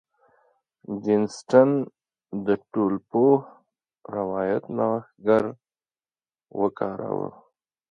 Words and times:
جین 1.03 1.21
اسټن 1.31 1.69
د 2.45 2.47
ټولپوه 2.71 3.35
روایت 4.17 4.63
نوښتګر 4.77 5.43
وکاراوه. 6.59 7.29